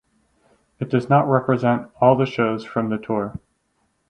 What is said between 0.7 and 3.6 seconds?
It does not represent all the shows from the tour.